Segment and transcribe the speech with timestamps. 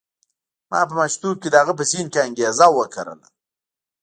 [0.69, 3.27] ما په ماشومتوب کې د هغه په ذهن کې انګېزه وکرله.